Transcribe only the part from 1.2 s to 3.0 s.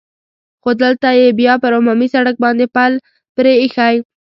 بیا پر عمومي سړک باندې پل